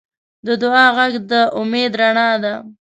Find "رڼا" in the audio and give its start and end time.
2.01-2.29